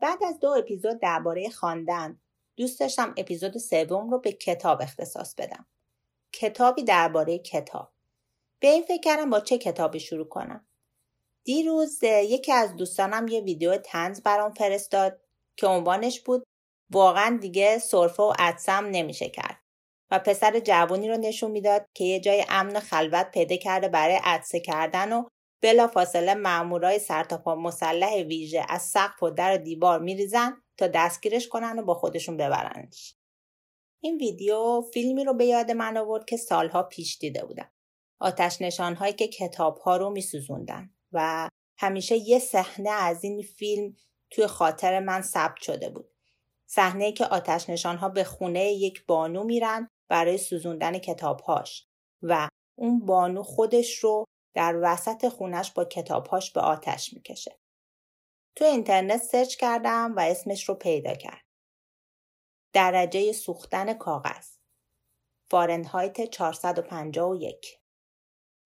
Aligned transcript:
بعد 0.00 0.24
از 0.24 0.38
دو 0.38 0.50
اپیزود 0.50 1.00
درباره 1.00 1.50
خواندن 1.50 2.18
دوست 2.56 2.80
داشتم 2.80 3.14
اپیزود 3.16 3.58
سوم 3.58 4.10
رو 4.10 4.18
به 4.18 4.32
کتاب 4.32 4.82
اختصاص 4.82 5.34
بدم. 5.34 5.66
کتابی 6.32 6.82
درباره 6.82 7.38
کتاب. 7.38 7.92
به 8.60 8.68
این 8.68 8.82
فکر 8.82 9.00
کردم 9.00 9.30
با 9.30 9.40
چه 9.40 9.58
کتابی 9.58 10.00
شروع 10.00 10.28
کنم. 10.28 10.66
دیروز 11.44 12.02
یکی 12.02 12.52
از 12.52 12.76
دوستانم 12.76 13.28
یه 13.28 13.40
ویدیو 13.40 13.76
تنز 13.76 14.22
برام 14.22 14.52
فرستاد 14.52 15.20
که 15.56 15.66
عنوانش 15.66 16.20
بود 16.20 16.46
واقعا 16.90 17.38
دیگه 17.40 17.78
سرفه 17.78 18.22
و 18.22 18.32
عدسم 18.38 18.88
نمیشه 18.90 19.28
کرد 19.28 19.60
و 20.10 20.18
پسر 20.18 20.60
جوانی 20.60 21.08
رو 21.08 21.16
نشون 21.16 21.50
می‌داد 21.50 21.86
که 21.94 22.04
یه 22.04 22.20
جای 22.20 22.44
امن 22.48 22.80
خلوت 22.80 23.30
پیدا 23.30 23.56
کرده 23.56 23.88
برای 23.88 24.20
عدسه 24.24 24.60
کردن 24.60 25.12
و 25.12 25.28
بلا 25.64 25.86
فاصله 25.86 26.34
مامورای 26.34 26.98
سرتاپا 26.98 27.54
مسلح 27.54 28.22
ویژه 28.22 28.66
از 28.68 28.82
سقف 28.82 29.22
و 29.22 29.30
در 29.30 29.56
دیوار 29.56 30.00
میریزن 30.00 30.62
تا 30.76 30.86
دستگیرش 30.86 31.48
کنن 31.48 31.78
و 31.78 31.82
با 31.82 31.94
خودشون 31.94 32.36
ببرنش. 32.36 33.14
این 34.00 34.16
ویدیو 34.16 34.82
فیلمی 34.94 35.24
رو 35.24 35.34
به 35.34 35.44
یاد 35.44 35.70
من 35.70 35.96
آورد 35.96 36.24
که 36.24 36.36
سالها 36.36 36.82
پیش 36.82 37.18
دیده 37.18 37.44
بودم. 37.44 37.70
آتش 38.20 38.62
نشانهایی 38.62 39.12
که 39.12 39.28
کتاب 39.28 39.78
ها 39.78 39.96
رو 39.96 40.10
میسوزوندن 40.10 40.90
و 41.12 41.48
همیشه 41.78 42.16
یه 42.16 42.38
صحنه 42.38 42.90
از 42.90 43.24
این 43.24 43.42
فیلم 43.42 43.96
توی 44.30 44.46
خاطر 44.46 45.00
من 45.00 45.22
ثبت 45.22 45.60
شده 45.60 45.90
بود. 45.90 46.10
صحنه 46.66 47.12
که 47.12 47.26
آتش 47.26 47.70
نشانها 47.70 48.08
به 48.08 48.24
خونه 48.24 48.72
یک 48.72 49.06
بانو 49.06 49.44
میرن 49.44 49.88
برای 50.08 50.38
سوزوندن 50.38 50.98
کتابهاش 50.98 51.86
و 52.22 52.48
اون 52.78 53.06
بانو 53.06 53.42
خودش 53.42 53.98
رو 53.98 54.24
در 54.54 54.78
وسط 54.82 55.28
خونش 55.28 55.72
با 55.72 55.84
کتابهاش 55.84 56.52
به 56.52 56.60
آتش 56.60 57.12
می‌کشه. 57.12 57.58
تو 58.56 58.64
اینترنت 58.64 59.22
سرچ 59.22 59.56
کردم 59.56 60.14
و 60.16 60.20
اسمش 60.20 60.68
رو 60.68 60.74
پیدا 60.74 61.14
کرد. 61.14 61.44
درجه 62.72 63.32
سوختن 63.32 63.94
کاغذ 63.94 64.48
فارنهایت 65.50 66.30
451 66.30 67.80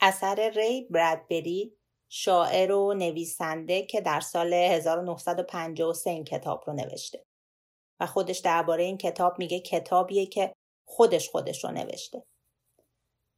اثر 0.00 0.50
ری 0.50 0.86
برادبری 0.90 1.76
شاعر 2.08 2.72
و 2.72 2.94
نویسنده 2.94 3.82
که 3.82 4.00
در 4.00 4.20
سال 4.20 4.52
1953 4.54 6.10
این 6.10 6.24
کتاب 6.24 6.64
رو 6.66 6.72
نوشته 6.72 7.24
و 8.00 8.06
خودش 8.06 8.38
درباره 8.38 8.84
این 8.84 8.98
کتاب 8.98 9.38
میگه 9.38 9.60
کتابیه 9.60 10.26
که 10.26 10.52
خودش 10.88 11.28
خودش 11.28 11.64
رو 11.64 11.70
نوشته. 11.70 12.24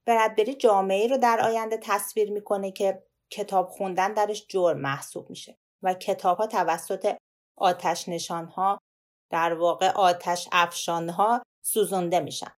برادبری 0.08 0.54
جامعه 0.54 1.06
رو 1.06 1.18
در 1.18 1.40
آینده 1.40 1.78
تصویر 1.82 2.32
می‌کنه 2.32 2.72
که 2.72 3.02
کتاب 3.30 3.68
خوندن 3.68 4.12
درش 4.12 4.46
جرم 4.48 4.80
محسوب 4.80 5.30
میشه 5.30 5.58
و 5.82 5.94
کتاب 5.94 6.38
ها 6.38 6.46
توسط 6.46 7.16
آتش 7.56 8.08
نشان 8.08 8.46
ها 8.46 8.80
در 9.30 9.54
واقع 9.54 9.90
آتش 9.90 10.48
افشان 10.52 11.08
ها 11.08 11.42
سوزونده 11.62 12.20
میشن. 12.20 12.52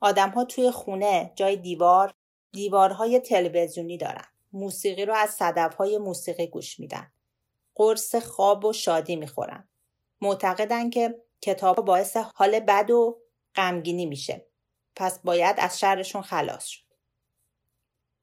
آدم 0.00 0.30
ها 0.30 0.44
توی 0.44 0.70
خونه 0.70 1.32
جای 1.34 1.56
دیوار 1.56 2.14
دیوارهای 2.52 3.20
تلویزیونی 3.20 3.98
دارن. 3.98 4.26
موسیقی 4.52 5.04
رو 5.04 5.14
از 5.14 5.30
صدف 5.30 5.74
های 5.74 5.98
موسیقی 5.98 6.46
گوش 6.46 6.80
میدن. 6.80 7.12
قرص 7.74 8.14
خواب 8.14 8.64
و 8.64 8.72
شادی 8.72 9.16
می‌خورن. 9.16 9.68
معتقدن 10.20 10.90
که 10.90 11.22
کتاب 11.40 11.84
باعث 11.84 12.16
حال 12.16 12.60
بد 12.60 12.90
و 12.90 13.18
غمگینی 13.54 14.06
میشه. 14.06 14.46
پس 14.96 15.18
باید 15.18 15.56
از 15.58 15.80
شرشون 15.80 16.22
خلاص 16.22 16.66
شد. 16.66 16.86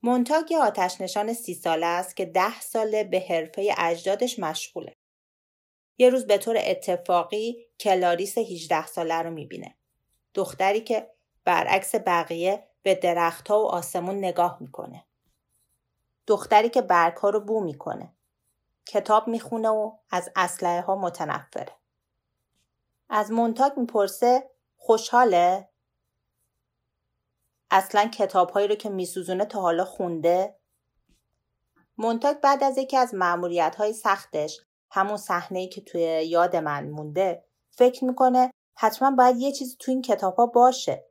مونتاگ 0.04 0.52
یه 0.52 0.60
آتش 0.60 1.02
نشان 1.02 1.34
سی 1.34 1.54
ساله 1.54 1.86
است 1.86 2.16
که 2.16 2.26
ده 2.26 2.62
ساله 2.62 3.04
به 3.04 3.20
حرفه 3.30 3.76
اجدادش 3.78 4.40
مشغوله. 4.40 4.96
یه 5.98 6.10
روز 6.10 6.28
به 6.28 6.38
طور 6.38 6.56
اتفاقی 6.60 7.68
کلاریس 7.80 8.38
18 8.38 8.88
ساله 8.88 9.22
رو 9.22 9.32
می‌بینه. 9.32 9.76
دختری 10.34 10.82
که 10.82 11.12
برعکس 11.46 11.96
بقیه 11.96 12.68
به 12.84 12.96
درختها 12.96 13.64
و 13.64 13.68
آسمون 13.68 14.18
نگاه 14.18 14.58
می‌کنه. 14.60 15.06
دختری 16.28 16.70
که 16.70 16.82
برگها 16.82 17.30
رو 17.30 17.40
بو 17.40 17.64
می‌کنه. 17.64 18.14
کتاب 18.86 19.28
می‌خونه 19.28 19.70
و 19.70 19.92
از 20.12 20.32
اسلحه 20.36 20.82
ها 20.82 20.96
متنفره. 20.96 21.76
از 23.10 23.32
مونتاگ 23.32 23.80
می‌پرسه 23.80 24.50
خوشحاله؟ 24.78 25.70
اصلا 27.76 28.08
کتابهایی 28.08 28.68
رو 28.68 28.76
که 28.76 28.90
میسوزونه 28.90 29.46
تا 29.46 29.62
حالا 29.62 29.86
خونده؟ 29.86 30.56
مونتاگ 31.98 32.38
بعد 32.38 32.64
از 32.64 32.78
یکی 32.78 32.98
از 32.98 33.14
معمولیت 33.14 33.76
های 33.76 33.94
سختش 33.94 34.62
همون 34.92 35.18
صحنه 35.18 35.68
که 35.68 35.82
توی 35.82 36.02
یاد 36.02 36.56
من 36.56 36.90
مونده 36.90 37.44
فکر 37.72 38.06
می‌کنه 38.06 38.52
حتما 38.76 39.12
باید 39.12 39.38
یه 39.38 39.52
چیزی 39.52 39.76
تو 39.80 39.92
این 39.92 40.02
کتاب 40.02 40.36
ها 40.36 40.46
باشه. 40.46 41.06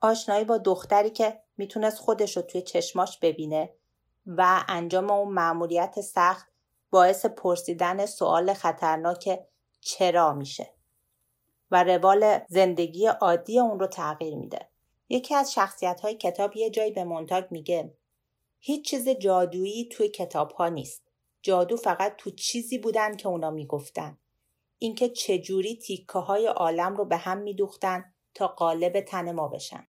آشنایی 0.00 0.44
با 0.44 0.58
دختری 0.58 1.10
که 1.10 1.42
می‌تونست 1.56 1.98
خودش 1.98 2.36
رو 2.36 2.42
توی 2.42 2.62
چشماش 2.62 3.18
ببینه 3.18 3.74
و 4.26 4.64
انجام 4.68 5.10
اون 5.10 5.28
معمولیت 5.28 6.00
سخت 6.00 6.48
باعث 6.90 7.26
پرسیدن 7.26 8.06
سوال 8.06 8.54
خطرناک 8.54 9.40
چرا 9.80 10.32
میشه 10.32 10.74
و 11.70 11.84
روال 11.84 12.38
زندگی 12.48 13.06
عادی 13.06 13.60
اون 13.60 13.80
رو 13.80 13.86
تغییر 13.86 14.36
میده. 14.36 14.69
یکی 15.12 15.34
از 15.34 15.52
شخصیت 15.52 16.00
های 16.00 16.14
کتاب 16.14 16.56
یه 16.56 16.70
جایی 16.70 16.90
به 16.90 17.04
مونتاگ 17.04 17.44
میگه 17.50 17.94
هیچ 18.58 18.90
چیز 18.90 19.08
جادویی 19.08 19.88
توی 19.88 20.08
کتاب 20.08 20.52
ها 20.52 20.68
نیست. 20.68 21.02
جادو 21.42 21.76
فقط 21.76 22.16
تو 22.16 22.30
چیزی 22.30 22.78
بودن 22.78 23.16
که 23.16 23.28
اونا 23.28 23.50
می‌گفتن. 23.50 24.18
اینکه 24.78 25.08
چجوری 25.08 25.76
تیکه 25.76 26.18
های 26.18 26.46
عالم 26.46 26.96
رو 26.96 27.04
به 27.04 27.16
هم 27.16 27.38
میدوختن 27.38 28.14
تا 28.34 28.46
قالب 28.46 29.00
تن 29.00 29.32
ما 29.32 29.48
بشن. 29.48 29.86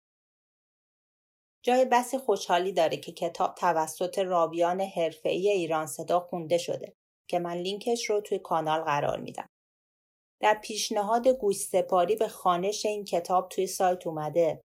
جای 1.63 1.85
بس 1.85 2.15
خوشحالی 2.15 2.73
داره 2.73 2.97
که 2.97 3.13
کتاب 3.13 3.55
توسط 3.55 4.19
راویان 4.19 4.81
حرفه‌ای 4.81 5.49
ایران 5.49 5.87
صدا 5.87 6.21
خونده 6.21 6.59
شده 6.59 6.95
که 7.29 7.39
من 7.39 7.57
لینکش 7.57 8.11
رو 8.11 8.21
توی 8.21 8.39
کانال 8.39 8.81
قرار 8.81 9.21
میدم. 9.21 9.49
در 10.41 10.55
پیشنهاد 10.55 11.29
گوش 11.29 11.57
سپاری 11.57 12.17
به 12.17 12.29
خانش 12.29 12.87
این 12.87 13.05
کتاب 13.05 13.49
توی 13.49 13.67
سایت 13.67 14.07
اومده 14.07 14.66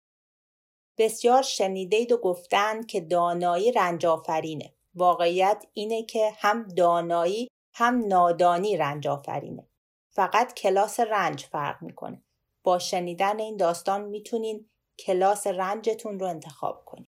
بسیار 0.98 1.42
شنیدید 1.42 2.12
و 2.12 2.18
گفتند 2.18 2.88
که 2.88 3.02
دانایی 3.02 3.72
رنج 3.72 4.06
آفرینه. 4.06 4.74
واقعیت 4.96 5.66
اینه 5.74 6.04
که 6.04 6.32
هم 6.38 6.68
دانایی 6.68 7.48
هم 7.74 8.08
نادانی 8.08 8.78
رنج 8.78 9.08
آفرینه. 9.08 9.68
فقط 10.10 10.54
کلاس 10.54 11.00
رنج 11.00 11.46
فرق 11.46 11.82
می‌کنه. 11.82 12.24
با 12.64 12.80
شنیدن 12.80 13.40
این 13.40 13.58
داستان 13.58 14.02
می‌تونین 14.02 14.70
کلاس 15.00 15.48
رنجتون 15.48 16.20
رو 16.20 16.28
انتخاب 16.28 16.86
کنید. 16.86 17.08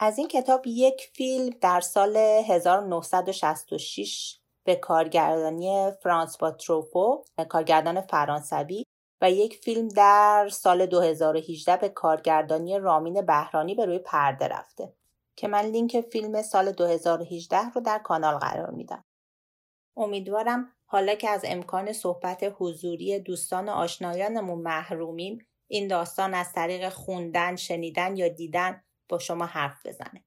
از 0.00 0.18
این 0.18 0.28
کتاب 0.28 0.62
یک 0.66 1.10
فیلم 1.12 1.50
در 1.60 1.80
سال 1.80 2.16
1966 2.16 4.38
به 4.64 4.76
کارگردانی 4.76 5.90
فرانس 6.02 6.36
تروفو 6.58 7.24
کارگردان 7.48 8.00
فرانسوی 8.00 8.84
و 9.22 9.30
یک 9.30 9.56
فیلم 9.56 9.88
در 9.88 10.48
سال 10.52 10.86
2018 10.86 11.76
به 11.76 11.88
کارگردانی 11.88 12.78
رامین 12.78 13.26
بهرانی 13.26 13.74
به 13.74 13.84
روی 13.84 13.98
پرده 13.98 14.48
رفته 14.48 14.92
که 15.36 15.48
من 15.48 15.60
لینک 15.60 16.00
فیلم 16.00 16.42
سال 16.42 16.72
2018 16.72 17.58
رو 17.74 17.80
در 17.80 17.98
کانال 17.98 18.38
قرار 18.38 18.70
میدم. 18.70 19.04
امیدوارم 19.96 20.72
حالا 20.86 21.14
که 21.14 21.28
از 21.28 21.40
امکان 21.44 21.92
صحبت 21.92 22.54
حضوری 22.58 23.18
دوستان 23.18 23.68
و 23.68 23.72
آشنایانمون 23.72 24.58
محرومیم 24.58 25.46
این 25.68 25.88
داستان 25.88 26.34
از 26.34 26.52
طریق 26.52 26.88
خوندن، 26.88 27.56
شنیدن 27.56 28.16
یا 28.16 28.28
دیدن 28.28 28.82
با 29.08 29.18
شما 29.18 29.46
حرف 29.46 29.86
بزنه. 29.86 30.24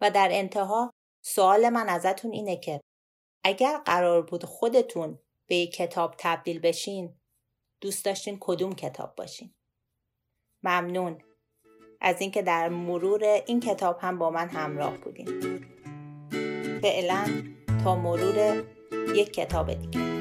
و 0.00 0.10
در 0.10 0.28
انتها 0.30 0.92
سوال 1.22 1.68
من 1.68 1.88
ازتون 1.88 2.32
اینه 2.32 2.56
که 2.56 2.80
اگر 3.44 3.78
قرار 3.78 4.22
بود 4.22 4.44
خودتون 4.44 5.18
به 5.46 5.56
یک 5.56 5.72
کتاب 5.72 6.14
تبدیل 6.18 6.60
بشین 6.60 7.14
دوست 7.84 8.04
داشتین 8.04 8.36
کدوم 8.40 8.72
کتاب 8.72 9.14
باشین؟ 9.16 9.50
ممنون. 10.62 11.18
از 12.00 12.20
اینکه 12.20 12.42
در 12.42 12.68
مرور 12.68 13.24
این 13.46 13.60
کتاب 13.60 13.98
هم 14.00 14.18
با 14.18 14.30
من 14.30 14.48
همراه 14.48 14.96
بودین. 14.96 15.60
فعلا 16.82 17.42
تا 17.84 17.96
مرور 17.96 18.64
یک 19.14 19.32
کتاب 19.32 19.74
دیگه. 19.74 20.13